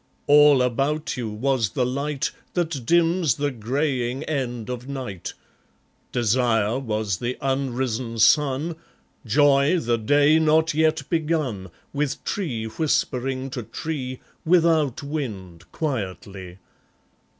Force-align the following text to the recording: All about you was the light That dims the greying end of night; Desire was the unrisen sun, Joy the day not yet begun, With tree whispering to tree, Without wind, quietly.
All 0.25 0.63
about 0.63 1.15
you 1.15 1.29
was 1.29 1.69
the 1.69 1.85
light 1.85 2.31
That 2.55 2.87
dims 2.87 3.35
the 3.35 3.51
greying 3.51 4.23
end 4.23 4.67
of 4.67 4.87
night; 4.89 5.33
Desire 6.11 6.79
was 6.79 7.17
the 7.17 7.37
unrisen 7.39 8.17
sun, 8.17 8.77
Joy 9.27 9.77
the 9.77 9.99
day 9.99 10.39
not 10.39 10.73
yet 10.73 11.07
begun, 11.11 11.69
With 11.93 12.23
tree 12.23 12.65
whispering 12.65 13.51
to 13.51 13.61
tree, 13.61 14.19
Without 14.43 15.03
wind, 15.03 15.71
quietly. 15.71 16.57